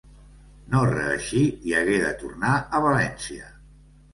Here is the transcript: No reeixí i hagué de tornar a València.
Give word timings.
No 0.71 0.79
reeixí 0.91 1.43
i 1.71 1.75
hagué 1.81 1.99
de 2.07 2.09
tornar 2.25 2.57
a 2.79 2.85
València. 2.87 3.53